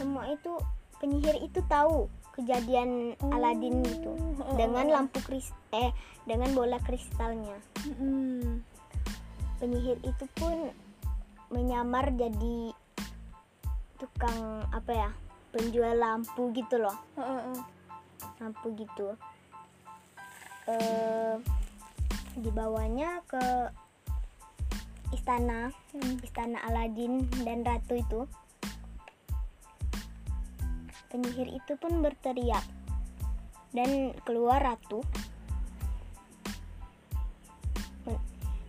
semua 0.00 0.24
itu 0.32 0.56
penyihir 0.96 1.36
itu 1.44 1.60
tahu 1.68 2.08
kejadian 2.38 3.18
Oh. 3.18 3.34
Aladin 3.34 3.82
gitu 3.82 4.14
Oh, 4.38 4.54
dengan 4.54 4.86
oh. 4.88 4.92
lampu 4.94 5.18
kris 5.26 5.50
eh 5.74 5.90
dengan 6.24 6.54
bola 6.54 6.78
kristalnya 6.80 7.58
Mm-mm. 7.84 8.62
penyihir 9.58 9.98
itu 10.06 10.24
pun 10.38 10.70
menyamar 11.50 12.14
jadi 12.14 12.70
tukang 13.98 14.62
apa 14.70 14.92
ya 14.94 15.10
penjual 15.50 15.98
lampu 15.98 16.54
gitu 16.54 16.78
loh 16.78 16.94
Oh, 17.18 17.26
oh, 17.26 17.40
oh. 17.52 17.60
lampu 18.38 18.70
gitu 18.78 19.18
eh 20.70 21.34
dibawanya 22.38 23.18
ke 23.26 23.42
istana 25.12 25.72
Mm. 25.96 26.20
istana 26.22 26.58
Aladin 26.68 27.24
dan 27.44 27.64
ratu 27.64 27.96
itu 27.98 28.20
penyihir 31.08 31.48
itu 31.48 31.72
pun 31.80 32.04
berteriak 32.04 32.64
dan 33.72 34.12
keluar 34.28 34.60
ratu 34.60 35.00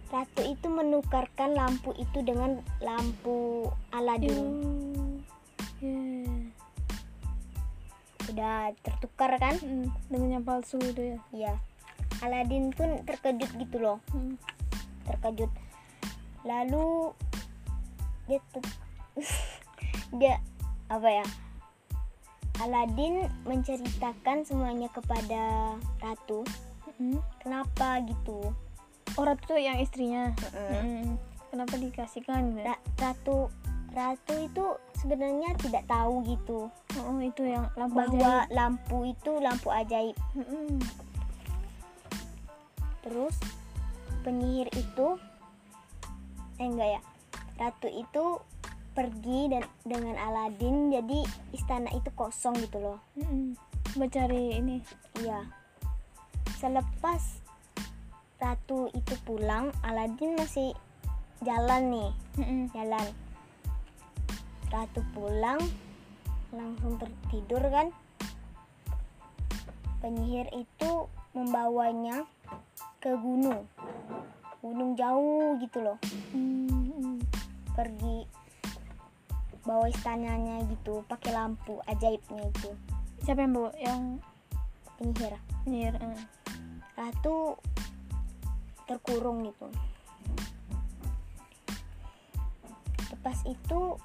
ratu 0.09 0.41
itu 0.41 0.67
menukarkan 0.73 1.53
lampu 1.53 1.93
itu 1.93 2.25
dengan 2.25 2.57
lampu 2.81 3.69
Aladin 3.93 4.37
Oh. 5.79 5.85
Yeah. 5.85 6.49
udah 8.29 8.73
tertukar 8.85 9.31
kan 9.41 9.55
Mm, 9.61 9.89
dengan 10.11 10.29
yang 10.37 10.43
palsu 10.45 10.77
itu 10.81 11.13
ya 11.13 11.17
ya 11.31 11.53
Aladin 12.19 12.69
pun 12.73 12.99
terkejut 13.05 13.51
gitu 13.57 13.77
loh 13.79 13.97
Mm. 14.11 14.35
terkejut 15.05 15.51
lalu 16.49 17.13
dia 18.25 18.41
dia 20.19 20.35
apa 20.89 21.09
ya 21.21 21.25
Aladin 22.59 23.29
menceritakan 23.47 24.43
semuanya 24.43 24.89
kepada 24.89 25.77
ratu 26.01 26.41
Mm. 26.99 27.15
kenapa 27.39 28.03
gitu 28.03 28.51
oh 29.15 29.23
ratu 29.23 29.55
tuh 29.55 29.59
yang 29.61 29.79
istrinya 29.79 30.35
Mm. 30.51 30.83
Mm. 30.83 31.07
kenapa 31.47 31.79
dikasihkan? 31.79 32.59
Ra- 32.59 32.83
ratu 32.99 33.47
ratu 33.95 34.33
itu 34.35 34.65
sebenarnya 34.99 35.55
tidak 35.63 35.87
tahu 35.87 36.27
gitu 36.27 36.67
oh 36.99 37.19
itu 37.23 37.47
yang 37.47 37.71
lampu 37.79 38.03
bahwa 38.03 38.43
ajaib. 38.43 38.51
lampu 38.51 38.97
itu 39.07 39.31
lampu 39.39 39.67
ajaib 39.71 40.15
Mm-mm. 40.35 40.75
terus 42.99 43.39
penyihir 44.27 44.67
itu 44.75 45.15
eh 46.59 46.67
enggak 46.67 46.89
ya. 46.99 47.01
Ratu 47.59 47.87
itu 47.87 48.25
pergi 48.93 49.47
dan 49.47 49.63
dengan 49.87 50.19
Aladin 50.19 50.91
jadi 50.91 51.23
istana 51.55 51.87
itu 51.95 52.11
kosong 52.19 52.55
gitu 52.59 52.83
loh. 52.83 52.99
Mm-mm. 53.15 53.55
mencari 53.95 54.59
ini? 54.59 54.83
Iya. 55.23 55.47
Selepas 56.59 57.41
ratu 58.39 58.91
itu 58.91 59.15
pulang 59.23 59.71
Aladin 59.87 60.35
masih 60.35 60.75
jalan 61.47 61.89
nih. 61.89 62.11
Mm-mm. 62.43 62.61
jalan. 62.75 63.07
Ratu 64.69 65.01
pulang 65.15 65.59
langsung 66.51 66.99
tertidur 66.99 67.63
kan. 67.71 67.87
Penyihir 69.99 70.47
itu 70.55 70.91
membawanya 71.35 72.23
ke 72.99 73.15
gunung 73.15 73.67
gunung 74.59 74.95
jauh 74.99 75.55
gitu 75.59 75.79
loh 75.79 75.97
Mm-mm. 76.35 77.19
pergi 77.73 78.27
bawa 79.63 79.87
istananya 79.91 80.63
gitu 80.67 81.03
pakai 81.05 81.31
lampu 81.35 81.79
ajaibnya 81.85 82.43
itu 82.49 82.69
siapa 83.23 83.45
yang 83.45 83.53
bawa 83.53 83.71
yang 83.77 84.01
penyihir 84.97 85.33
nyir 85.67 85.93
eh. 85.95 86.19
ratu 86.97 87.55
terkurung 88.89 89.45
gitu 89.47 89.67
lepas 93.13 93.37
itu 93.47 93.95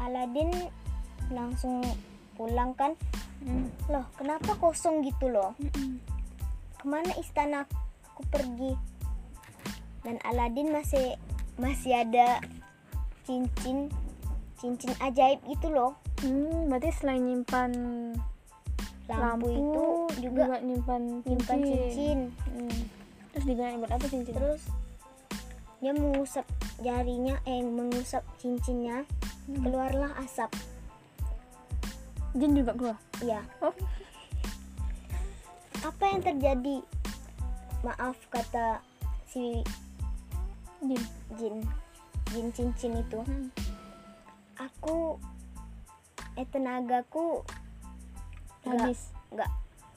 Aladin 0.00 0.50
langsung 1.30 1.84
pulang 2.36 2.72
kan 2.74 2.94
Mm. 3.42 3.66
loh 3.90 4.06
kenapa 4.14 4.54
kosong 4.54 5.02
gitu 5.02 5.26
loh 5.26 5.58
Mm-mm. 5.58 5.98
ke 6.78 6.84
mana 6.86 7.10
istana 7.18 7.66
aku 8.06 8.22
pergi 8.30 8.70
dan 10.02 10.18
Aladin 10.26 10.70
masih 10.70 11.14
masih 11.56 11.94
ada 11.94 12.42
cincin 13.22 13.86
cincin 14.58 14.92
ajaib 15.00 15.38
gitu 15.46 15.70
loh 15.70 15.94
Hmm, 16.22 16.70
berarti 16.70 16.94
selain 16.94 17.18
nyimpan 17.26 17.70
lampu, 19.10 19.50
itu 19.50 19.84
juga, 20.22 20.62
nyimpan 20.62 21.02
nyimpan 21.26 21.58
cincin 21.66 22.18
Hmm. 22.46 22.82
Terus 23.32 23.44
digunakan 23.48 23.80
buat 23.80 23.92
apa 23.92 24.06
cincin? 24.06 24.34
terus 24.34 24.62
dia 25.82 25.90
mengusap 25.90 26.46
jarinya 26.78 27.42
eh 27.42 27.58
mengusap 27.60 28.22
cincinnya 28.38 29.02
Hmm. 29.50 29.66
keluarlah 29.66 30.14
asap 30.22 30.50
jin 32.32 32.54
juga 32.54 32.72
keluar. 32.72 32.98
ya 33.20 33.42
Oh. 33.58 33.74
apa 35.82 36.04
yang 36.06 36.22
terjadi 36.22 36.76
maaf 37.82 38.14
kata 38.30 38.78
si 39.26 39.66
Jin. 40.82 41.02
jin 41.38 41.56
jin 42.34 42.46
cincin 42.50 42.92
itu 42.98 43.20
Hmm. 43.22 43.48
aku 44.58 45.16
eh 46.34 46.46
tenagaku 46.50 47.44
Habis. 48.66 49.12
nggak 49.30 49.50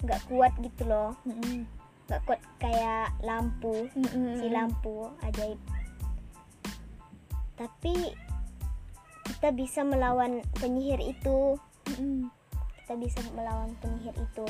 nggak 0.06 0.22
kuat 0.30 0.54
gitu 0.62 0.84
loh 0.86 1.18
Mm-mm. 1.26 1.66
nggak 2.06 2.22
kuat 2.28 2.42
kayak 2.62 3.10
lampu 3.24 3.90
Mm-mm. 3.98 4.38
si 4.38 4.48
lampu 4.52 5.10
ajaib 5.26 5.58
tapi 7.56 8.14
kita 9.26 9.50
bisa 9.56 9.82
melawan 9.82 10.44
penyihir 10.60 11.00
itu 11.02 11.56
Mm-mm. 11.96 12.30
kita 12.84 12.94
bisa 13.00 13.20
melawan 13.34 13.74
penyihir 13.80 14.14
itu 14.14 14.46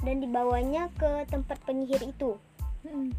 dan 0.00 0.16
dibawanya 0.24 0.88
ke 0.96 1.28
tempat 1.28 1.60
penyihir 1.68 2.00
itu 2.02 2.34
Mm-mm. 2.82 3.12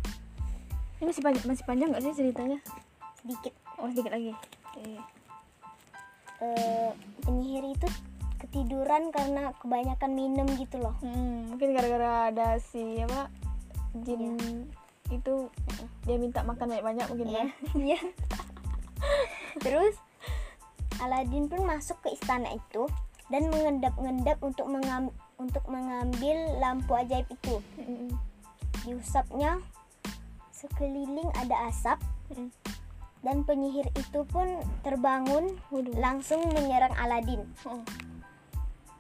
Ini 1.02 1.10
masih 1.10 1.24
panjang, 1.26 1.46
masih 1.50 1.66
panjang 1.66 1.90
nggak 1.90 2.04
sih 2.06 2.14
ceritanya? 2.14 2.62
sedikit 3.26 3.54
Oh 3.82 3.90
sedikit 3.90 4.14
lagi. 4.14 4.38
Oke. 4.38 5.02
eh, 6.42 6.90
penyihir 7.26 7.74
itu 7.74 7.88
ketiduran 8.38 9.10
karena 9.10 9.54
kebanyakan 9.62 10.14
minum 10.18 10.46
gitu 10.58 10.82
loh 10.82 10.98
Mm, 11.06 11.54
mungkin 11.54 11.78
gara-gara 11.78 12.34
ada 12.34 12.58
si 12.58 12.98
apa 13.02 13.30
jin 14.02 14.38
itu 15.14 15.34
dia 16.06 16.18
minta 16.22 16.46
makan 16.46 16.70
banyak-banyak 16.70 17.06
mungkin 17.10 17.30
ya. 17.34 17.46
Iya. 17.74 18.00
Terus 19.66 19.98
Aladin 21.02 21.50
pun 21.50 21.66
masuk 21.66 21.98
ke 22.06 22.14
istana 22.14 22.54
itu 22.54 22.86
dan 23.34 23.50
mengendap-endap 23.50 24.38
untuk 24.46 24.70
mengam 24.70 25.10
untuk 25.42 25.66
mengambil 25.66 26.62
lampu 26.62 26.94
ajaib 26.94 27.26
itu. 27.26 27.58
Mm-mm. 27.82 28.14
Diusapnya 28.86 29.58
sekeliling 30.62 31.26
ada 31.36 31.68
asap 31.68 31.98
Mm. 32.32 32.48
dan 33.22 33.44
penyihir 33.44 33.92
itu 33.92 34.24
pun 34.24 34.48
terbangun 34.82 35.58
Waduh. 35.68 35.98
langsung 35.98 36.46
menyerang 36.48 36.94
Aladin. 36.96 37.44
Oh. 37.66 37.82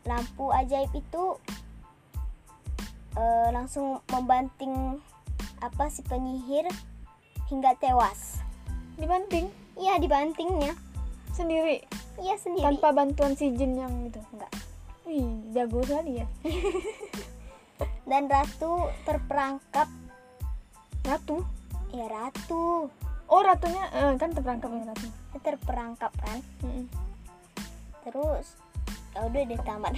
Lampu 0.04 0.50
ajaib 0.52 0.90
itu 0.92 1.38
eh, 3.12 3.50
langsung 3.52 4.00
membanting 4.10 5.00
apa 5.60 5.88
si 5.88 6.02
penyihir 6.02 6.66
hingga 7.48 7.78
tewas. 7.78 8.40
Dibanting 8.96 9.48
Iya 9.74 9.96
dibantingnya. 9.98 10.76
sendiri 11.32 11.80
Iya 12.18 12.36
sendiri. 12.36 12.68
tanpa 12.68 12.92
bantuan 12.92 13.34
si 13.34 13.52
jin 13.52 13.76
yang 13.76 13.94
itu. 14.04 14.20
Enggak. 14.32 14.52
Wih, 15.04 15.24
jago 15.52 15.80
sekali 15.82 16.20
ya. 16.20 16.28
Dan 18.10 18.28
ratu 18.28 18.92
terperangkap. 19.04 19.88
Ratu. 21.04 21.44
Ya 21.92 22.08
ratu 22.08 22.88
Oh, 23.26 23.40
ratunya 23.40 23.88
eh, 23.92 24.12
kan 24.20 24.36
terperangkap 24.36 24.68
ya 24.70 24.84
ratu. 24.86 25.08
terperangkap 25.40 26.12
kan. 26.20 26.38
Mm-mm. 26.62 26.86
Terus 28.04 28.60
ya 29.12 29.24
udah 29.24 29.42
deh 29.42 29.62
tamat. 29.62 29.94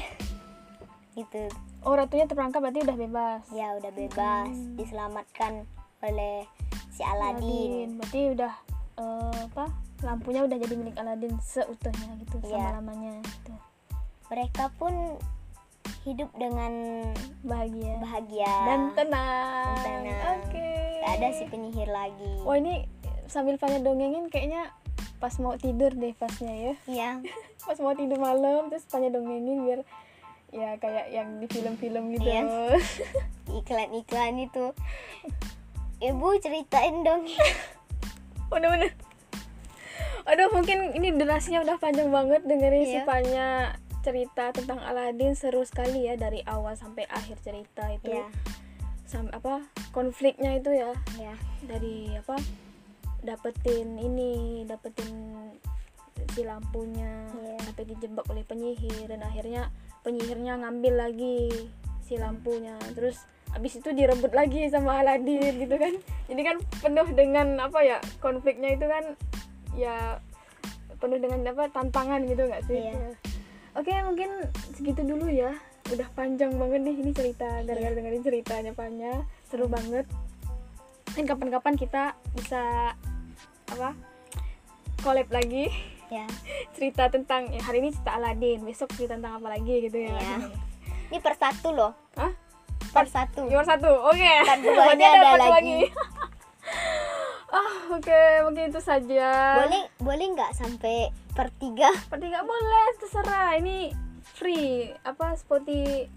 gitu. 1.17 1.49
Oh, 1.81 1.93
ratunya 1.93 2.25
terperangkap 2.25 2.61
berarti 2.61 2.81
udah 2.81 2.93
bebas. 2.95 3.41
Ya 3.49 3.73
udah 3.73 3.89
bebas 3.89 4.47
Hmm. 4.47 4.77
diselamatkan 4.77 5.65
oleh 5.99 6.45
si 6.89 7.01
Aladin. 7.01 7.97
Berarti 7.97 8.19
udah 8.31 8.53
eh, 8.93 9.37
apa? 9.49 9.65
Lampunya 10.03 10.45
udah 10.45 10.57
jadi 10.59 10.73
milik 10.77 10.93
Aladin 10.95 11.33
seutuhnya 11.41 12.13
gitu, 12.21 12.37
Iya. 12.43 12.69
sama 12.69 12.77
lamanya 12.77 13.17
gitu. 13.23 13.53
Mereka 14.29 14.69
pun 14.77 14.93
hidup 16.03 16.29
dengan 16.35 16.73
Bahagia 17.41 17.97
bahagia 17.97 18.53
dan 18.67 18.81
tenang. 18.93 19.73
Dan 19.73 19.99
tenang. 20.05 20.37
Oke. 20.37 20.69
Gak 20.69 20.82
ada 21.03 21.27
si 21.35 21.43
penyihir 21.47 21.89
lagi. 21.91 22.31
Wah, 22.43 22.57
ini 22.57 22.87
sambil 23.27 23.55
Fanya 23.59 23.79
dongengin 23.83 24.27
kayaknya 24.27 24.71
pas 25.17 25.35
mau 25.39 25.55
tidur 25.55 25.91
deh 25.95 26.11
pasnya 26.15 26.51
ya. 26.51 26.73
Iya. 26.87 27.09
Pas 27.63 27.79
mau 27.79 27.95
tidur 27.95 28.19
malam 28.19 28.67
terus 28.67 28.83
Fanya 28.91 29.07
dongengin 29.07 29.63
biar 29.63 29.79
ya 30.51 30.75
kayak 30.77 31.15
yang 31.15 31.39
di 31.39 31.47
film-film 31.47 32.11
gitu. 32.11 32.27
Iya. 32.27 32.75
Iklan-iklan 33.63 34.35
itu. 34.43 34.75
Ibu 36.03 36.27
ceritain 36.43 37.07
dong. 37.07 37.23
Bener-bener. 38.51 38.91
Aduh 40.27 40.51
mungkin 40.51 40.91
ini 40.95 41.15
durasinya 41.15 41.63
udah 41.63 41.79
panjang 41.79 42.11
banget 42.11 42.43
dengerin 42.43 42.83
si 42.83 42.99
Iya. 42.99 43.07
Fanya 43.07 43.47
cerita 44.03 44.51
tentang 44.51 44.83
Aladin 44.83 45.31
seru 45.39 45.63
sekali 45.63 46.11
ya 46.11 46.19
dari 46.19 46.43
awal 46.43 46.75
sampai 46.75 47.07
akhir 47.07 47.39
cerita 47.39 47.87
itu 47.87 48.11
Iya. 48.11 48.27
Sampai 49.13 49.37
apa 49.37 49.53
konfliknya 49.93 50.57
itu 50.57 50.73
ya 50.73 50.89
Ya. 51.15 51.33
dari 51.61 52.09
apa 52.17 52.41
dapetin 53.21 53.95
ini 53.95 54.65
dapetin 54.65 55.09
si 56.33 56.41
lampunya 56.41 57.29
Iya. 57.31 57.57
sampai 57.63 57.85
dijebak 57.87 58.25
oleh 58.25 58.41
penyihir 58.43 59.05
dan 59.05 59.21
akhirnya 59.21 59.69
penyihirnya 60.01 60.57
ngambil 60.59 60.93
lagi 60.99 61.69
si 62.01 62.17
lampunya 62.17 62.75
terus 62.97 63.21
abis 63.53 63.77
itu 63.77 63.93
direbut 63.93 64.33
lagi 64.33 64.65
sama 64.67 64.99
Aladin 64.99 65.53
gitu 65.63 65.75
kan 65.77 65.93
jadi 66.25 66.41
kan 66.43 66.55
penuh 66.81 67.07
dengan 67.13 67.61
apa 67.61 67.79
ya 67.85 67.97
konfliknya 68.17 68.73
itu 68.73 68.85
kan 68.89 69.13
ya 69.77 70.17
penuh 70.97 71.21
dengan 71.21 71.43
apa 71.47 71.69
tantangan 71.69 72.23
gitu 72.25 72.47
nggak 72.47 72.63
sih. 72.65 72.81
Ya. 72.89 72.97
oke 73.77 73.91
mungkin 74.05 74.29
segitu 74.73 75.01
dulu 75.05 75.29
ya 75.29 75.53
udah 75.91 76.07
panjang 76.15 76.55
banget 76.55 76.79
nih 76.79 76.95
ini 76.95 77.11
cerita 77.11 77.49
gara-gara 77.65 77.91
dengerin 77.91 78.23
ceritanya 78.23 78.71
Panya 78.71 79.27
seru 79.43 79.67
banget 79.67 80.07
dan 81.13 81.23
kapan-kapan 81.27 81.75
kita 81.75 82.15
bisa 82.33 82.95
apa 83.69 83.91
collab 85.01 85.27
lagi 85.29 85.67
Ya. 86.07 86.29
cerita 86.77 87.09
tentang 87.09 87.49
ya, 87.49 87.57
hari 87.65 87.81
ini 87.81 87.89
cerita 87.89 88.21
Aladin 88.21 88.61
besok 88.61 88.93
cerita 88.93 89.17
tentang 89.17 89.41
apa 89.41 89.57
lagi 89.57 89.81
gitu 89.81 89.97
ya 89.97 90.13
Iya. 90.13 90.37
Ini 91.09 91.17
per 91.21 91.33
satu 91.37 91.69
loh. 91.73 91.93
Hah? 92.17 92.33
Per 92.89 93.05
satu. 93.05 93.45
Nomor 93.45 93.65
satu, 93.65 93.85
oke. 93.85 94.33
Duanya 94.61 94.73
Berarti 94.97 95.03
ada 95.05 95.29
part 95.33 95.49
lagi. 95.61 95.79
Ah, 97.53 97.85
oke, 97.93 98.21
mungkin 98.49 98.73
itu 98.73 98.81
saja. 98.81 99.29
boleh 99.61 99.85
boleh 100.01 100.25
nggak 100.33 100.57
sampai 100.57 101.13
per 101.37 101.53
tiga 101.61 101.93
Seperti 101.93 102.33
nggak 102.33 102.49
boleh, 102.49 102.85
terserah. 102.97 103.53
Ini 103.61 103.93
free. 104.43 104.91
Apa 105.07 105.39
seperti 105.39 106.11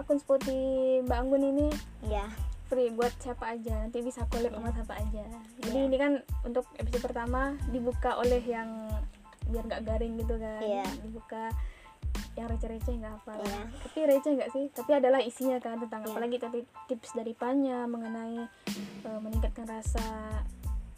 akun 0.00 0.16
seperti 0.16 0.56
Mbak 1.04 1.18
Anggun 1.20 1.44
ini 1.44 1.68
ya 2.08 2.24
free 2.72 2.88
buat 2.88 3.12
siapa 3.20 3.52
aja. 3.52 3.84
Nanti 3.84 4.00
bisa 4.00 4.24
collab 4.32 4.56
sama 4.56 4.72
siapa 4.72 4.96
aja. 4.96 5.24
Jadi 5.60 5.76
Iya. 5.76 5.84
ini 5.84 5.96
kan 5.96 6.12
untuk 6.42 6.64
episode 6.76 7.04
pertama 7.04 7.52
dibuka 7.68 8.16
oleh 8.16 8.40
yang 8.40 8.88
biar 9.48 9.64
nggak 9.64 9.84
garing 9.84 10.16
gitu 10.16 10.40
kan. 10.40 10.60
Iya. 10.64 10.84
Dibuka 11.04 11.52
yang 12.34 12.48
receh-receh 12.48 12.94
nggak 13.02 13.14
apa 13.18 13.32
Iya. 13.42 13.62
tapi 13.82 13.98
receh 14.06 14.30
nggak 14.38 14.50
sih 14.54 14.64
tapi 14.70 14.94
adalah 14.94 15.18
isinya 15.18 15.58
kan 15.58 15.82
tentang 15.82 16.06
Iya. 16.06 16.14
apalagi 16.14 16.36
tadi 16.38 16.60
tips 16.86 17.18
dari 17.18 17.34
Panya 17.34 17.82
mengenai 17.90 18.38
eh, 19.02 19.18
meningkatkan 19.18 19.66
rasa 19.66 20.06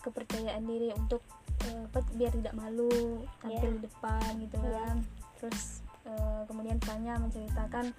kepercayaan 0.05 0.65
diri 0.65 0.93
untuk 0.93 1.25
apa, 1.61 2.01
biar 2.13 2.33
tidak 2.37 2.53
malu 2.53 3.25
tampil 3.41 3.73
Iya. 3.73 3.77
di 3.77 3.81
depan 3.89 4.31
gitu 4.37 4.57
Iya. 4.61 4.69
kan 4.85 4.97
terus 5.41 5.81
eh, 6.11 6.43
kemudian 6.45 6.77
Panya 6.79 7.15
menceritakan 7.17 7.95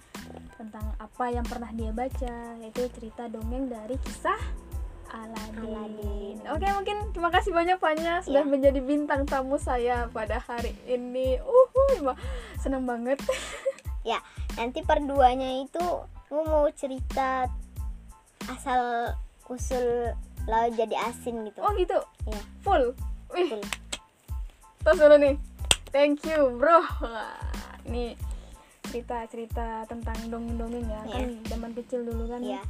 tentang 0.54 0.86
apa 0.96 1.24
yang 1.28 1.42
pernah 1.42 1.72
dia 1.72 1.90
baca 1.90 2.34
yaitu 2.60 2.86
cerita 2.92 3.26
dongeng 3.26 3.66
dari 3.66 3.96
kisah 3.98 4.38
Aladin. 5.08 5.60
Aladin. 5.60 6.36
Oke 6.48 6.64
mungkin 6.72 6.96
terima 7.12 7.28
kasih 7.28 7.52
banyak 7.52 7.76
Panya 7.76 8.24
sudah 8.24 8.44
Iya. 8.44 8.48
menjadi 8.48 8.80
bintang 8.80 9.28
tamu 9.28 9.56
saya 9.56 10.08
pada 10.08 10.40
hari 10.40 10.72
ini. 10.84 11.36
Uhuy, 11.36 12.00
Mbak. 12.00 12.16
senang 12.56 12.88
banget. 12.88 13.20
ya 14.08 14.18
nanti 14.56 14.80
per 14.80 15.00
duanya 15.00 15.60
itu 15.60 15.84
mau 16.32 16.64
cerita 16.72 17.44
asal 18.48 19.12
usul 19.46 20.16
laut 20.48 20.72
jadi 20.74 20.96
asin 21.06 21.44
gitu 21.44 21.60
Oh 21.60 21.76
gitu. 21.76 22.00
ya 22.24 22.40
Full. 22.64 22.96
Wih, 23.36 23.52
full. 23.52 23.62
tos 24.80 24.96
dulu 24.96 25.16
nih. 25.20 25.36
Thank 25.92 26.24
you, 26.24 26.56
bro. 26.56 26.80
Ini 27.84 28.14
cerita-cerita 28.84 29.86
tentang 29.86 30.18
dongeng-dongeng 30.26 30.84
ya. 30.84 31.00
Iya. 31.04 31.14
Kan 31.14 31.24
zaman 31.46 31.70
kecil 31.72 32.00
dulu 32.02 32.28
kan. 32.28 32.42
ya 32.42 32.62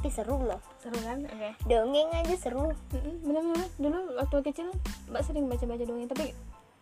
tapi 0.00 0.08
seru 0.08 0.40
loh 0.40 0.56
Seru 0.80 0.96
kan? 0.96 1.20
Oke. 1.28 1.52
dongeng 1.68 2.08
aja 2.08 2.32
seru 2.32 2.72
Bener-bener 3.20 3.68
dulu 3.76 4.16
waktu 4.16 4.36
kecil 4.48 4.72
Mbak 5.12 5.20
sering 5.20 5.44
baca-baca 5.44 5.84
dongeng 5.84 6.08
tapi 6.08 6.32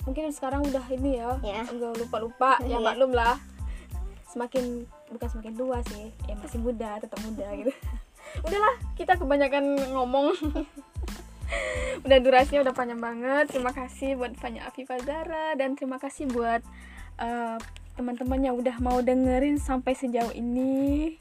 mungkin 0.07 0.31
sekarang 0.31 0.63
udah 0.63 0.87
ini 0.89 1.19
ya, 1.19 1.35
Ya. 1.43 1.67
udah 1.67 1.99
lupa-lupa 1.99 2.63
ya 2.63 2.79
Iya. 2.79 2.79
maklum 2.79 3.11
lah. 3.11 3.43
Semakin 4.25 4.87
bukan 5.11 5.29
semakin 5.29 5.53
tua 5.53 5.83
sih, 5.91 6.15
ya 6.25 6.39
masih 6.39 6.63
muda, 6.63 7.03
tetap 7.03 7.19
muda 7.21 7.49
gitu. 7.59 7.75
Udahlah, 8.47 8.79
kita 8.95 9.19
kebanyakan 9.19 9.67
ngomong. 9.91 10.31
udah 12.07 12.19
durasinya 12.21 12.63
udah 12.63 12.75
panjang 12.77 13.03
banget. 13.03 13.51
Terima 13.51 13.75
kasih 13.75 14.15
buat 14.15 14.31
Fanya 14.39 14.69
Afifah 14.69 15.03
Zara 15.03 15.59
dan 15.59 15.75
terima 15.75 15.99
kasih 15.99 16.31
buat 16.31 16.63
eh, 17.19 17.57
teman-teman 17.99 18.39
yang 18.39 18.55
udah 18.55 18.79
mau 18.79 19.03
dengerin 19.03 19.59
sampai 19.59 19.99
sejauh 19.99 20.31
ini. 20.31 21.19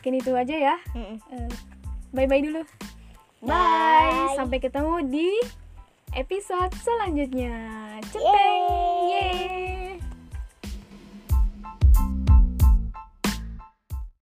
Mungkin 0.00 0.12
itu 0.16 0.32
aja 0.32 0.56
ya. 0.56 0.76
Eh, 0.96 1.20
bye-bye 2.16 2.40
dulu. 2.40 2.64
Bye. 3.44 3.52
Bye. 3.52 4.32
Sampai 4.40 4.64
ketemu 4.64 5.04
di 5.04 5.28
episode 6.16 6.72
selanjutnya. 6.80 7.52
Cepeng. 8.08 8.64
Yeay. 9.12 9.65